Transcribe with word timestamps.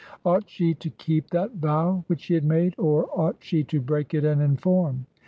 Ought 0.25 0.49
she 0.49 0.73
to 0.73 0.89
keep 0.89 1.29
that 1.29 1.57
vow 1.57 2.03
which 2.07 2.21
she 2.21 2.33
had 2.33 2.43
made, 2.43 2.73
or 2.79 3.07
ought 3.13 3.35
she 3.37 3.63
to 3.65 3.79
break 3.79 4.15
it 4.15 4.25
and 4.25 4.41
inform? 4.41 5.05